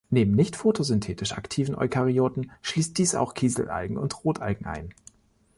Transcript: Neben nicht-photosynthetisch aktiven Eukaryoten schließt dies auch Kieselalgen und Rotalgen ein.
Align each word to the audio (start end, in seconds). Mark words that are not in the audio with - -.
Neben 0.09 0.31
nicht-photosynthetisch 0.33 1.33
aktiven 1.33 1.75
Eukaryoten 1.75 2.51
schließt 2.63 2.97
dies 2.97 3.13
auch 3.13 3.35
Kieselalgen 3.35 3.97
und 3.97 4.23
Rotalgen 4.23 4.65
ein. 4.65 4.95